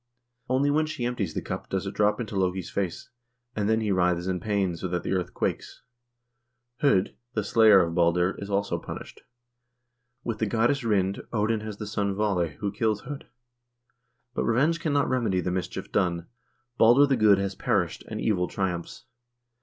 [0.49, 3.11] Only when she empties the cup does it drop into Loke's face,
[3.55, 5.83] and then he writhes in pain so that the earth quakes.
[6.81, 9.21] H0d, the slayer of Balder, is also punished.
[10.23, 13.25] With the goddess Rind, Odin has the son Vaale, who kills H0d.
[14.33, 16.25] But revenge cannot remedy the mischief done.
[16.79, 19.05] Balder the Good has perished, and evil triumphs.